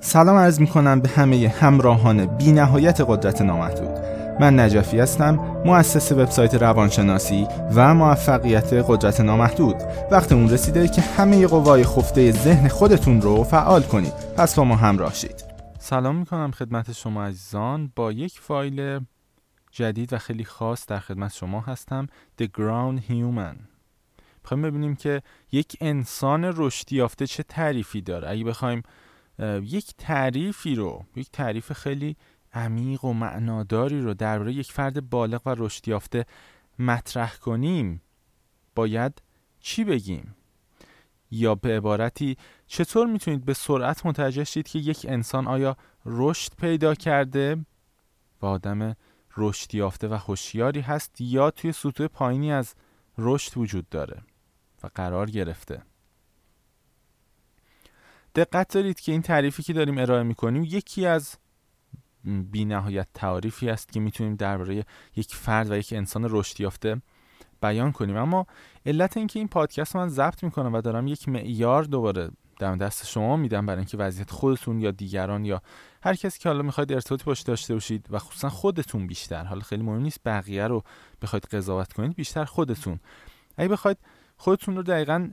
[0.00, 3.98] سلام عرض می کنم به همه همراهان بی نهایت قدرت نامحدود.
[4.40, 9.76] من نجفی هستم مؤسس وبسایت روانشناسی و موفقیت قدرت نامحدود.
[10.10, 14.12] وقت اون رسیده که همه قوای خفته ذهن خودتون رو فعال کنید.
[14.36, 15.44] پس با ما همراه شید.
[15.78, 17.92] سلام می کنم خدمت شما عزیزان.
[17.96, 19.00] با یک فایل
[19.70, 22.06] جدید و خیلی خاص در خدمت شما هستم
[22.42, 23.56] The Ground Human.
[24.42, 25.22] می‌خوایم ببینیم که
[25.52, 28.30] یک انسان رشدی یافته چه تعریفی داره.
[28.30, 28.82] اگه بخوایم
[29.62, 32.16] یک تعریفی رو یک تعریف خیلی
[32.52, 36.26] عمیق و معناداری رو درباره یک فرد بالغ و رشد یافته
[36.78, 38.02] مطرح کنیم.
[38.74, 39.22] باید
[39.60, 40.34] چی بگیم؟
[41.30, 46.94] یا به عبارتی چطور می‌تونید به سرعت متوجه شید که یک انسان آیا رشد پیدا
[46.94, 47.64] کرده
[48.42, 48.96] و آدم
[49.36, 52.74] رشد یافته و هوشیاری هست یا توی سطوح پایینی از
[53.18, 54.22] رشد وجود داره
[54.82, 55.82] و قرار گرفته؟
[58.34, 61.36] دقت دارید که این تعریفی که داریم ارائه می‌کنیم یکی از
[62.24, 64.84] بی نهایت تعریفی است که می‌تونیم درباره
[65.16, 67.02] یک فرد و یک انسان رشد یافته
[67.62, 68.16] بیان کنیم.
[68.16, 68.46] اما
[68.86, 73.36] علت اینکه این پادکست من ضبط می‌کنم و دارم یک معیار دوباره در دست شما
[73.36, 75.62] میدم برای اینکه وضعیت خودتون یا دیگران یا
[76.02, 79.82] هر کسی که حالا می‌خواید ارتباطی باش داشته باشید و خصوصا خودتون بیشتر حالا خیلی
[79.82, 80.82] مهم نیست بقیه رو
[81.22, 83.00] بخواید قضاوت کنید بیشتر خودتون.
[83.56, 83.98] اگه بخواید
[84.36, 85.30] خودتون رو دقیقا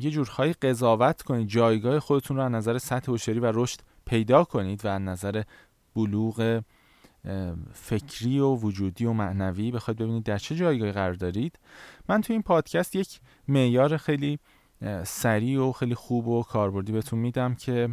[0.00, 4.84] یه جورهایی قضاوت کنید جایگاه خودتون رو از نظر سطح هوشیاری و رشد پیدا کنید
[4.84, 5.42] و از نظر
[5.96, 6.62] بلوغ
[7.72, 11.58] فکری و وجودی و معنوی بخواید ببینید در چه جایگاهی قرار دارید.
[12.08, 14.38] من تو این پادکست یک معیار خیلی
[15.04, 17.88] سریع و خیلی خوب و کاربردی بهتون میدم که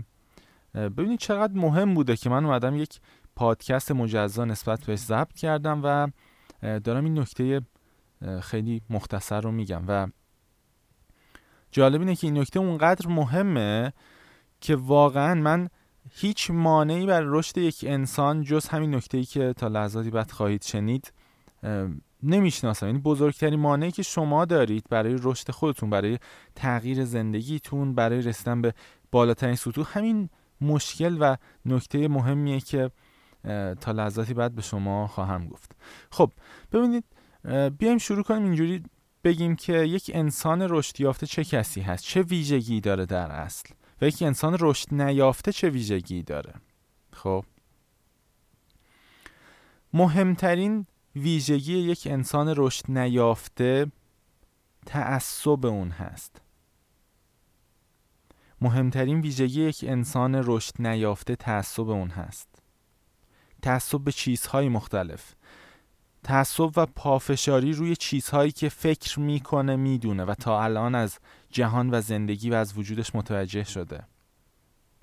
[0.73, 2.99] ببینید چقدر مهم بوده که من اومدم یک
[3.35, 6.07] پادکست مجزا نسبت بهش ضبط کردم و
[6.79, 7.61] دارم این نکته
[8.41, 10.07] خیلی مختصر رو میگم و
[11.75, 13.93] جالب اینه که این نکته اونقدر مهمه
[14.61, 15.69] که واقعا من
[16.11, 20.63] هیچ مانعی بر رشد یک انسان جز همین نکته ای که تا لحظاتی بعد خواهید
[20.63, 21.13] شنید
[22.23, 22.85] نمی‌شناسم.
[22.85, 26.19] یعنی بزرگترین مانعی که شما دارید برای رشد خودتون برای
[26.55, 28.73] تغییر زندگیتون برای رسیدن به
[29.11, 30.29] بالاترین سطوح همین
[30.61, 32.91] مشکل و نکته مهمیه که
[33.81, 35.71] تا لحظاتی بعد به شما خواهم گفت.
[36.11, 36.31] خب
[36.71, 37.03] ببینید
[37.77, 38.83] بیایم شروع کنیم اینجوری
[39.25, 43.69] بگیم که یک انسان رشد یافته چه کسی هست؟ چه ویژگی داره در اصل؟
[44.01, 46.53] و یک انسان رشد نیافته چه ویژگی داره؟
[47.13, 47.45] خب.
[49.93, 53.91] مهمترین ویژگی یک انسان رشد نیافته
[54.85, 56.41] تعصب اون هست.
[58.61, 62.47] مهمترین ویژگی یک انسان رشد نیافته تعصب اون هست.
[63.61, 65.35] تعصب به چیزهای مختلف.
[66.25, 71.19] تعصب و پافشاری روی چیزهایی که فکر می‌کنه می‌دونه و تا الان از
[71.51, 74.03] جهان و زندگی و از وجودش متوجه شده.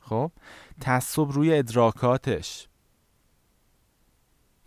[0.01, 0.33] خب؟
[0.81, 2.69] تعصب روی ادراکاتش.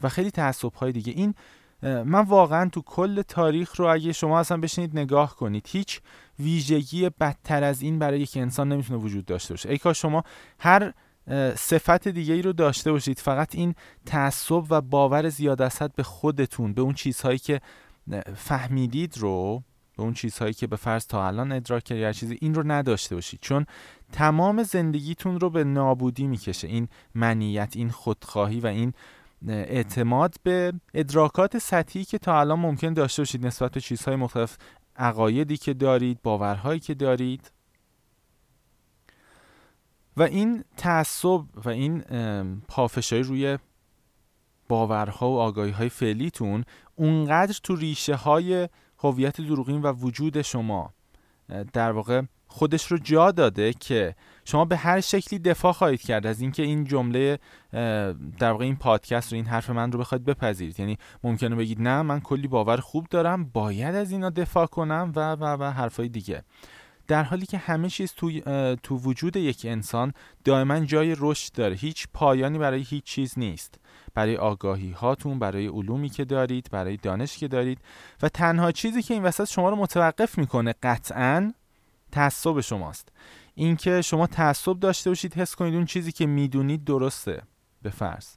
[0.02, 1.14] و خیلی تعصب های دیگه.
[1.14, 1.36] این
[1.82, 6.02] من واقعا تو کل تاریخ رو اگه شما اصلا بشینید نگاه کنید هیچ
[6.40, 9.70] ویژگی بدتر از این برای یک انسان نمی‌تونه وجود داشته باشه.
[9.70, 10.24] ای کاش شما
[10.60, 10.94] هر
[11.56, 13.20] صفت دیگه ای رو داشته باشید.
[13.20, 13.76] فقط این
[14.06, 17.62] تعصب و باور زیاد به خودتون به اون چیزهایی که
[18.36, 19.64] فهمیدید رو
[19.98, 23.16] به اون چیزهایی که به فرض تا الان ادراک کردید هر چیزی این رو نداشته
[23.16, 23.40] باشید.
[23.42, 23.66] چون
[24.12, 26.68] تمام زندگیتون رو به نابودی می‌کشه.
[26.68, 28.94] این منیت این خودخواهی و این
[29.48, 34.58] اعتماد به ادراکات سطحی که تا الان ممکن داشته باشید نسبت به چیزهای مختلف
[34.96, 37.52] عقایدی که دارید باورهایی که دارید.
[40.18, 42.02] و این تعصب و این
[42.68, 43.58] پافشاری روی
[44.68, 46.64] باورها و آگاهی های فعلیتون
[46.96, 50.94] اونقدر تو ریشه های هویت دروغین و وجود شما
[51.74, 54.16] در واقع خودش رو جا داده که
[54.46, 57.40] شما به هر شکلی دفاع خواهید کرد از اینکه این جمله
[58.40, 60.80] در واقع این پادکست رو این حرف من رو بخواید بپذیرید.
[60.80, 65.32] یعنی ممکنه بگید نه من کلی باور خوب دارم باید از اینا دفاع کنم و
[65.32, 66.44] و و حرفای دیگه.
[67.08, 68.32] در حالی که همه چیز تو,
[68.76, 71.76] تو وجود یک انسان دائما جای رشد داره.
[71.76, 73.80] هیچ پایانی برای هیچ چیز نیست.
[74.14, 77.80] برای آگاهی هاتون برای علومی که دارید برای دانش که دارید.
[78.22, 81.54] و تنها چیزی که این وسط شما رو متوقف می‌کنه قطعا
[82.12, 83.12] تعصب شماست.
[83.56, 87.42] اینکه شما تعصب داشته باشید حس کنید اون چیزی که می‌دونید درسته.
[87.82, 88.28] به فرض.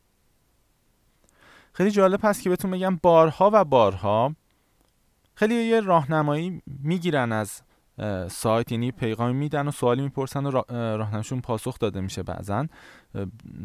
[1.73, 4.35] خیلی جالب هست که بهتون بگم بارها و بارها
[5.35, 7.63] خیلی یه راهنمایی می‌گیرن از
[8.29, 12.67] سایت یعنی پیغامی میدن و سوالی می‌پرسن و راهنمایشون پاسخ داده میشه بعضا.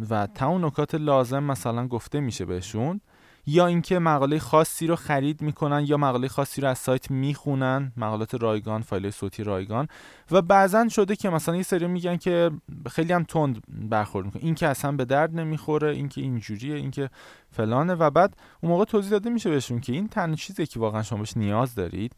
[0.09, 3.01] و تمام نکات لازم مثلا گفته میشه بهشون.
[3.45, 8.35] یا اینکه مقاله خاصی رو خرید می‌کنن یا مقاله خاصی رو از سایت می‌خونن مقالات
[8.35, 9.87] رایگان فایل صوتی رایگان.
[10.31, 12.51] و بعضا شده که مثلا یه سری میگن که
[12.91, 14.43] خیلی هم تند برخورد می‌کنه.
[14.43, 17.09] این که اصلا به درد نمی‌خوره این که اینجوریه این که
[17.51, 17.93] فلانه.
[17.93, 21.19] و بعد اون موقع توضیح داده میشه بهشون که این تنها چیزی که واقعا شما
[21.19, 22.15] بهش نیاز دارید.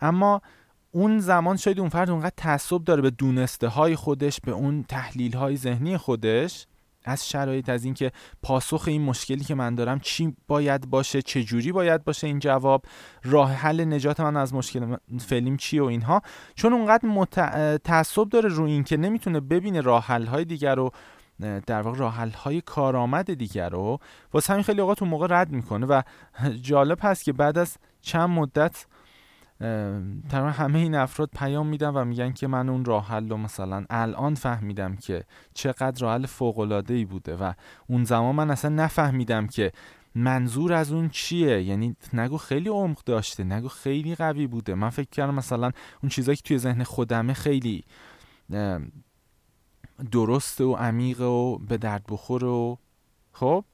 [0.00, 0.42] اما
[0.96, 5.36] اون زمان شاید اون فرد اونقدر تعصب داره به دونسته های خودش به اون تحلیل
[5.36, 6.66] های ذهنی خودش.
[7.04, 8.12] از شرایط از اینکه
[8.42, 12.84] پاسخ این مشکلی که من دارم چی باید باشه چه جوری باید باشه این جواب
[13.24, 16.22] راه حل نجات من از مشکل فعلیم چیه و اینها.
[16.54, 17.34] چون اونقدر مت...
[17.76, 20.90] تعصب داره رو این که نمی‌تونه ببینه راه حل های دیگر رو
[21.66, 23.98] در واقع راه حل های کارآمد دیگر رو
[24.32, 26.02] واسه همین خیلی اوقات اون موقع رد می‌کنه و
[26.62, 28.86] جالب هست که بعد از چند مدت
[30.28, 33.84] تقریبا همه این افراد پیام میدن و میگن که من اون راه حل رو مثلا
[33.90, 35.24] الان فهمیدم که
[35.54, 37.52] چقدر راه حل فوق العاده ای بوده و
[37.86, 39.72] اون زمان من اصلا نفهمیدم که
[40.14, 41.62] منظور از اون چیه.
[41.62, 44.74] یعنی نگو خیلی عمق داشته نگو خیلی قوی بوده.
[44.74, 45.70] من فکر کردم مثلا
[46.02, 47.84] اون چیزایی که توی ذهن خودمه خیلی
[50.12, 52.76] درسته و عمیقه و به درد بخوره و
[53.32, 53.64] خب؟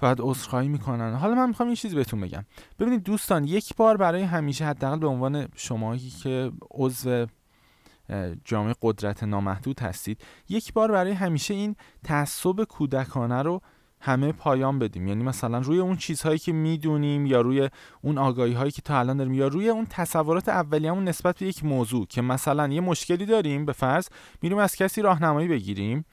[0.00, 1.14] بعد عذرخواهی می‌کنن.
[1.14, 2.44] حالا من می‌خوام یه چیزی بهتون بگم.
[2.78, 7.26] ببینید دوستان یک بار برای همیشه حداقل به عنوان شمایی که عضو
[8.44, 13.60] جامعه قدرت نامحدود هستید یک بار برای همیشه این تعصب کودکانه رو
[14.00, 15.08] همه پایان بدیم.
[15.08, 17.70] یعنی مثلا روی اون چیزهایی که می‌دونیم یا روی
[18.02, 21.64] اون آگاهی هایی که تا الان داریم یا روی اون تصورات اولیه‌مون نسبت به یک
[21.64, 24.08] موضوع که مثلا یه مشکلی داریم به فرض
[24.42, 26.04] میریم از کسی راهنمایی بگیریم.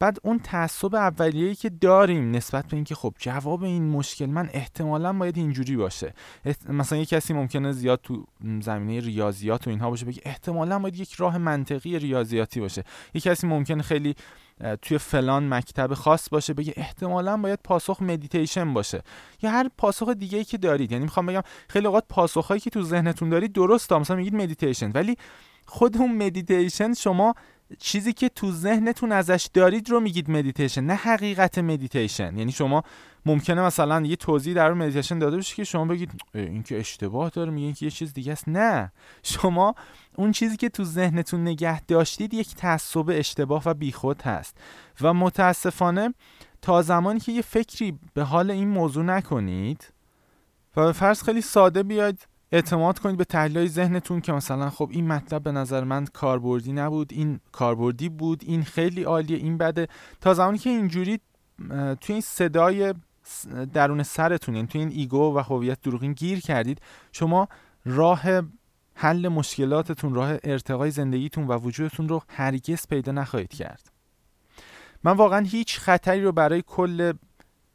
[0.00, 5.12] بعد اون تعصب اولیه‌ای که داریم نسبت به اینکه خب جواب این مشکل من احتمالا
[5.12, 6.14] باید اینجوری باشه.
[6.68, 8.26] مثلا یه کسی ممکنه زیاد تو
[8.60, 12.84] زمینه ریاضیات و اینها باشه بگه احتمالا باید یک راه منطقی ریاضیاتی باشه.
[13.14, 14.14] یه کسی ممکنه خیلی
[14.82, 19.02] توی فلان مکتب خاص باشه بگه احتمالا باید پاسخ مدیتیشن باشه.
[19.42, 20.92] یا هر پاسخ دیگه ای که دارید.
[20.92, 23.98] یعنی می‌خوام بگم خیلی اوقات پاسخهایی که تو ذهنتون دارید درسته.
[23.98, 25.16] مثلا میگید مدیتیشن ولی
[25.66, 27.34] خود اون مدیتیشن شما
[27.78, 32.82] چیزی که تو ذهنتون ازش دارید رو میگید مدیتیشن نه حقیقت مدیتیشن یعنی شما
[33.26, 37.50] ممکنه مثلا یه توضیح در مدیتیشن داده باشه که شما بگید این که اشتباه داره
[37.50, 38.48] میگه که یه چیز دیگه است.
[38.48, 38.92] نه.
[39.22, 39.74] شما
[40.16, 44.56] اون چیزی که تو ذهنتون نگه داشتید یک تعصب اشتباه و بیخود هست.
[45.00, 46.14] و متاسفانه
[46.62, 49.92] تا زمانی که یه فکری به حال این موضوع نکنید
[50.76, 55.06] و به فرض خیلی ساده بیاید اعتماد کنید به تحلیل ذهنتون که مثلا خب این
[55.06, 59.88] مطلب به نظر من کاربردی نبود این کاربردی بود این خیلی عالیه این بده.
[60.20, 61.20] تا زمانی که اینجوری
[62.00, 62.94] توی این صدای
[63.72, 66.80] درون سرتون یعنی توی این ایگو و هویت دروغین گیر کردید
[67.12, 67.48] شما
[67.84, 68.22] راه
[68.94, 73.92] حل مشکلاتتون راه ارتقای زندگیتون و وجودتون رو هرگز پیدا نخواهید کرد.
[75.04, 77.12] من واقعا هیچ خطری رو برای کل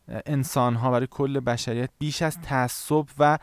[0.07, 3.39] انسان ها برای کل بشریت بیش از تعصب و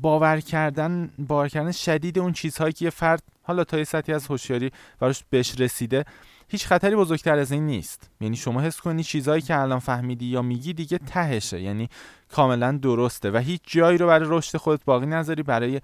[0.00, 4.26] باور کردن باور کردن شدید اون چیزهایی که یه فرد حالا تا یه سطحی از
[4.26, 4.70] هوشیاری
[5.00, 6.04] براش بهش رسیده
[6.48, 8.10] هیچ خطری بزرگتر از این نیست.
[8.20, 11.88] یعنی شما حس کنی چیزهایی که الان فهمیدی یا میگی دیگه تهشه یعنی
[12.28, 15.80] کاملا درسته و هیچ جایی رو برای رشد خودت باقی نذاری برای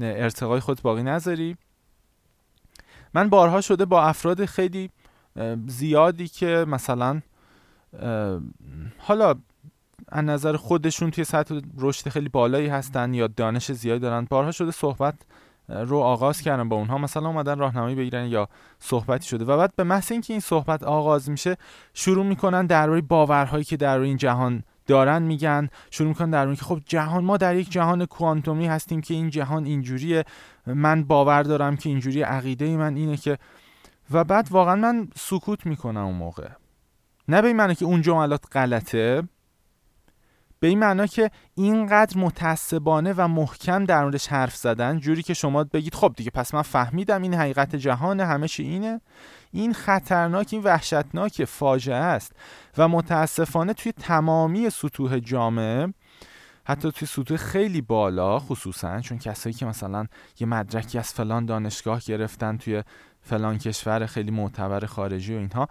[0.00, 1.56] ارتقای خودت باقی نذاری.
[3.14, 4.90] من بارها شده با افراد خیلی
[5.66, 7.22] زیادی که مثلا
[8.98, 9.34] حالا
[10.08, 14.26] از نظر خودشون توی سطح رشد خیلی بالایی هستن یا دانش زیادی دارن.
[14.30, 15.14] بارها شده صحبت
[15.68, 16.98] رو آغاز کردن با اونها.
[16.98, 18.48] مثلا اومدن راهنمایی بگیرن یا
[18.78, 19.44] صحبتی شده.
[19.44, 21.56] و بعد به محض اینکه این صحبت آغاز میشه
[21.94, 25.68] شروع می‌کنن درباره باورهایی که در این جهان دارن میگن.
[25.90, 29.64] شروع می‌کنن در که خب جهان ما در یک جهان کوانتومی هستیم که این جهان
[29.64, 30.24] اینجوریه.
[30.66, 33.38] من باور دارم که اینجوری عقیده من اینه که
[34.10, 36.48] و بعد واقعا من سکوت می‌کنم اون موقع.
[37.28, 39.22] نه به این که اون جملات غلطه.
[40.66, 45.64] به این معنا که اینقدر متعصبانه و محکم در موردش حرف زدن جوری که شما
[45.64, 49.00] بگید خب دیگه پس من فهمیدم این حقیقت جهان همه چی اینه.
[49.52, 52.32] این خطرناک این وحشتناک فاجعه است
[52.78, 55.94] و متاسفانه توی تمامی سطوح جامعه
[56.64, 60.06] حتی توی سطوح خیلی بالا خصوصا چون کسایی که مثلا
[60.40, 62.82] یه مدرکی از فلان دانشگاه گرفتن توی
[63.22, 65.68] فلان کشور خیلی معتبر خارجی و اینها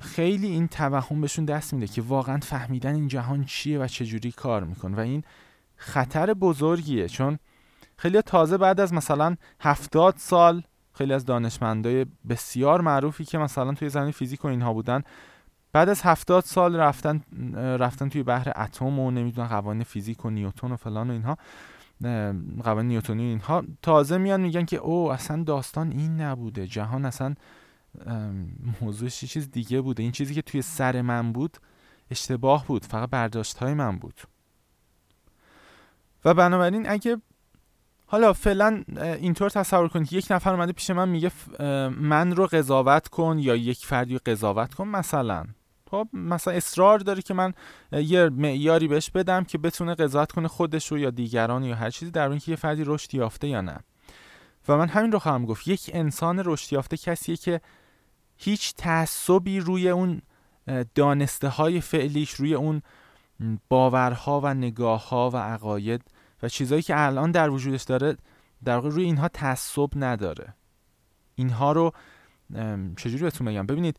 [0.00, 4.64] خیلی این توهم بهشون دست میده که واقعا فهمیدن این جهان چیه و چجوری کار
[4.64, 5.24] می‌کنه و این
[5.76, 7.38] خطر بزرگیه چون
[7.96, 10.62] خیلی تازه بعد از مثلا هفتاد سال
[10.92, 15.02] خیلی از دانشمندای بسیار معروفی که مثلا توی زمین فیزیک و اینها بودن
[15.72, 17.22] بعد از هفتاد سال رفتن
[17.54, 21.38] رفتن توی بحر اتم و نمی‌دونن قوانین فیزیک و نیوتون و فلان و اینها
[22.62, 26.66] قوانین نیوتونی اینها تازه میان میگن که او اصلا داستان این نبوده.
[26.66, 27.34] جهان اصلا
[28.80, 30.02] موضوعش یه چیز دیگه بوده.
[30.02, 31.56] این چیزی که توی سر من بود
[32.10, 32.84] اشتباه بود.
[32.84, 34.20] فقط برداشت های من بود.
[36.24, 37.16] و بنابراین اگه
[38.06, 41.30] حالا فعلا اینطور تصور کنید یک نفر اومده پیش من میگه
[41.90, 45.44] من رو قضاوت کن یا یک فردی رو قضاوت کن مثلا.
[45.90, 47.54] خب مثلا اصرار داره که من
[47.92, 52.10] یه معیاری بهش بدم که بتونه قضاوت کنه خودش رو یا دیگران یا هر چیزی
[52.10, 53.78] در اینکه یه فردی رشد یافته یا نه.
[54.68, 55.68] و من همین رو خواهم گفت.
[55.68, 57.60] یک انسان رشد یافته کسیه که
[58.42, 60.22] هیچ تعصبی روی اون
[60.94, 62.82] دانسته های فعلیش روی اون
[63.68, 66.02] باورها و نگاه ها و عقاید
[66.42, 68.16] و چیزهایی که الان در وجودش داره
[68.64, 70.54] در واقع روی اینها تعصب نداره.
[71.34, 71.92] اینها رو
[72.96, 73.96] چجوری بهتون بگم؟ ببینید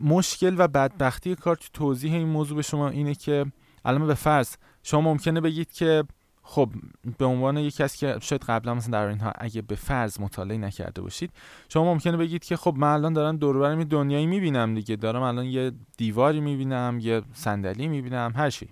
[0.00, 3.46] مشکل و بدبختی کار تو توضیح این موضوع به شما اینه که
[3.84, 6.04] الان به فرض شما ممکنه بگید که
[6.48, 6.70] خب
[7.18, 11.02] به عنوان یکی از که شاید قبلا مثلا در اینها اگه به فرض مطالعه نکرده
[11.02, 11.30] باشید
[11.68, 14.96] شما ممکنه بگید که خب من الان دارم دور برم دنیایی می‌بینم دیگه.
[14.96, 18.68] دارم الان یه دیواری می‌بینم یه صندلی می‌بینم هر چی.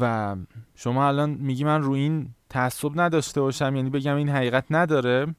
[0.00, 0.36] و
[0.74, 5.34] شما الان میگی من رو این تعصب نداشته باشم یعنی بگم این حقیقت نداره.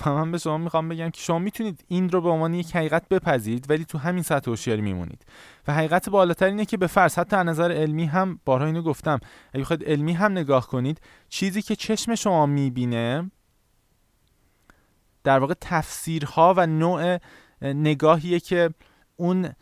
[0.00, 3.08] و من به شما می‌خوام بگم که شما می‌تونید این رو به عنوان یک حقیقت
[3.08, 5.24] بپذیرید ولی تو همین سطح هوشیاری میمونید.
[5.68, 9.20] و حقیقت بالاتر اینه که به فرض حتی از نظر علمی هم بارها اینو گفتم
[9.52, 13.30] اگه بخواید علمی هم نگاه کنید چیزی که چشم شما می‌بینه
[15.24, 17.18] در واقع تفسیرها و نوع
[17.62, 18.70] نگاهیه که
[19.16, 19.52] اون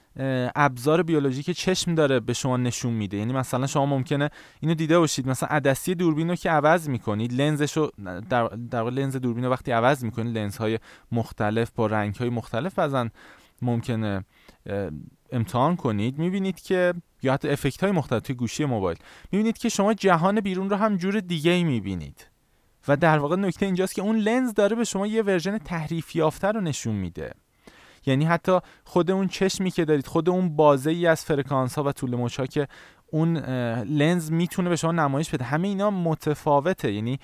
[0.54, 3.16] ابزار بیولوژیک چشم داره به شما نشون میده.
[3.16, 5.28] یعنی مثلا شما ممکنه اینو دیده باشید.
[5.28, 7.92] مثلا عدسی دوربین رو که عوض می‌کنید لنزش رو
[8.30, 10.78] در, در لنز دوربین وقتی عوض می‌کنید لنز های
[11.12, 13.10] مختلف با رنگ های مختلف بزن
[13.62, 14.24] ممکنه
[15.32, 16.18] امتحان کنید.
[16.18, 18.98] می‌بینید که یا حتی effect های مختلف توی گوشی موبایل.
[19.32, 22.26] می‌بینید که شما جهان بیرون رو هم جور دیگه ای می‌بینید.
[22.88, 26.48] و در واقع نکته اینجاست که اون لنز داره به شما یه version تحریف یافته
[26.48, 27.32] رو نشون میده.
[28.06, 31.92] یعنی حتی خود اون چشمی که دارید خود اون بازه ای از فرکانس ها و
[31.92, 32.68] طول موج که
[33.06, 33.36] اون
[33.84, 35.44] لنز می‌تونه به شما نمایش بده.
[35.44, 36.92] همه اینا متفاوته.
[36.92, 37.18] یعنی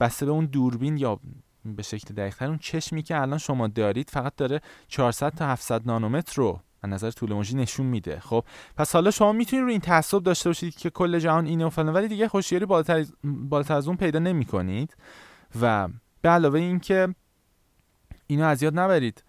[0.00, 1.20] بسته به اون دوربین یا
[1.64, 6.32] به شکل دقیقتر اون چشمی که الان شما دارید فقط داره 400 تا 700 نانومتر
[6.36, 8.20] رو از نظر طول موجی نشون میده.
[8.20, 8.44] خب
[8.76, 11.94] پس حالا شما می‌تونید رو این تعصب داشته باشید که کل جهان اینه و فلان
[11.94, 14.96] ولی دیگه هوشیاری بالاتر بالاتر از اون پیدا نمی کنید
[15.60, 15.88] و
[16.22, 17.14] به علاوه اینکه
[18.26, 19.24] اینو از یاد نبرید.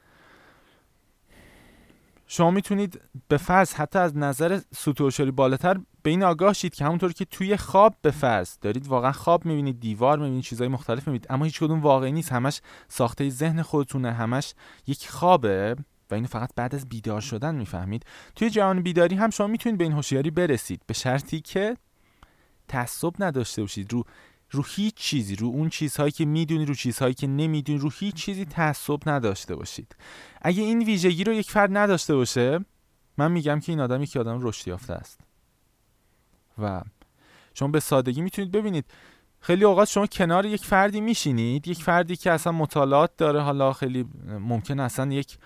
[2.33, 7.13] شما می‌تونید به فرض حتی از نظر سوتوشاری بالاتر به این آگاه شید که همونطور
[7.13, 11.45] که توی خواب به فرض دارید واقعا خواب می‌بینید دیوار می‌بینید چیزهای مختلف می‌بینید اما
[11.45, 12.31] هیچ کدوم واقعی نیست.
[12.31, 14.53] همش ساخته ذهن خودتونه همش
[14.87, 15.75] یک خوابه
[16.11, 18.05] و اینو فقط بعد از بیدار شدن می‌فهمید.
[18.35, 21.77] توی جهان بیداری هم شما می‌تونید به این هوشیاری برسید به شرطی که
[22.67, 24.03] تعصب نداشته باشید رو
[24.51, 28.45] رو هیچ چیزی رو اون چیزهایی که می‌دونی رو چیزهایی که نمی‌دونی رو هیچ چیزی
[28.45, 29.95] تعصب نداشته باشید.
[30.41, 32.59] اگه این ویژگی رو یک فرد نداشته باشه
[33.17, 35.19] من میگم که این آدم که آدم رشد یافته است.
[36.57, 36.81] و
[37.53, 38.85] شما به سادگی می‌تونید ببینید.
[39.39, 44.05] خیلی اوقات شما کنار یک فردی میشینید یک فردی که اصلا مطالعات داره حالا خیلی
[44.39, 45.37] ممکن اصلا یک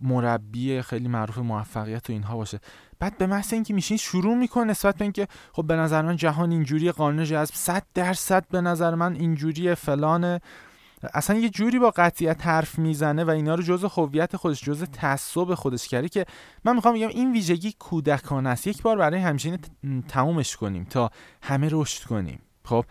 [0.00, 2.60] مربی خیلی معروف موفقیت و اینها باشه.
[2.98, 6.50] بعد به محض اینکه میشین شروع می‌کنه نسبت به اینکه خب به نظر من جهان
[6.50, 10.40] اینجوری قانون جذب 100 درصد به نظر من اینجوری فلان.
[11.14, 15.54] اصلا یه جوری با قطعیت حرف می‌زنه و اینا رو جز هویت خودش جز تعصب
[15.54, 16.26] خودش کرده که
[16.64, 18.66] من می‌خوام بگم این ویژگی کودکانه است.
[18.66, 19.58] یک بار برای همیشه
[20.08, 21.10] تمومش کنیم تا
[21.42, 22.40] همه رشد کنیم.
[22.64, 22.84] خب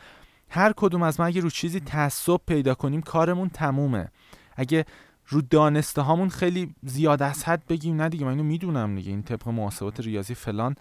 [0.50, 4.08] هر کدوم از ما اگه رو چیزی تعصب پیدا کنیم کارمون تمومه.
[4.56, 4.86] اگه
[5.28, 8.26] رو دانسته هامون خیلی زیاد از حد بگیم نه دیگه.
[8.26, 9.10] من اینو می‌دونم دیگه.
[9.10, 10.76] این طبق محاسبات ریاضی فلان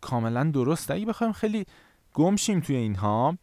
[0.00, 1.66] کاملا درسته اگه بخوایم خیلی
[2.14, 3.38] گمشیم توی اینها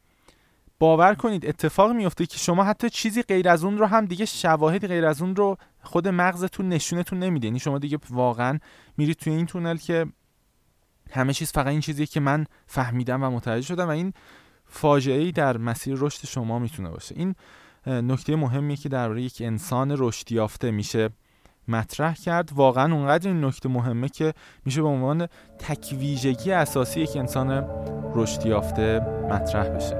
[0.79, 4.87] باور کنید اتفاق میفته که شما حتی چیزی غیر از اون رو هم دیگه شواهد
[4.87, 8.59] غیر از اون رو خود مغزتون نشونتون نمیده یعنی شما دیگه واقعا
[8.97, 10.05] میرید توی این تونل که
[11.11, 14.13] همه چیز فقط این چیزیه که من فهمیدم و متوجه شدم و این
[14.65, 17.15] فاجعه ای در مسیر رشد شما می‌تونه باشه.
[17.17, 17.35] این
[17.87, 21.09] نکته مهمی که درباره یک انسان رشد یافته میشه.
[21.67, 22.51] مطرح کرد.
[22.55, 24.33] واقعا اونقدر این نکته مهمه که
[24.65, 25.27] میشه به عنوان
[25.59, 27.65] تکویژگی اساسی یک انسان
[28.15, 29.95] رشد یافته مطرح بشه.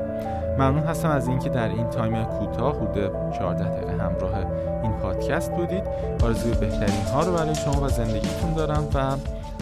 [0.60, 4.36] ممنون هستم از اینکه در این تایم کوتاه حدود 14 دقیقه همراه
[4.84, 5.84] این پادکست بودید.
[6.24, 8.98] آرزوی بهترین ها رو برای شما و زندگیتون دارم و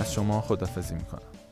[0.02, 1.45] از شما خدافزی می‌کنم.